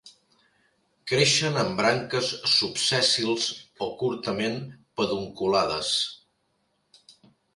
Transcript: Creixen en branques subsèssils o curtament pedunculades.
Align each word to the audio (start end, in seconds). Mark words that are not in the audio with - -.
Creixen 1.09 1.59
en 1.63 1.67
branques 1.79 2.29
subsèssils 2.53 3.45
o 3.87 3.91
curtament 4.01 4.57
pedunculades. 5.01 5.93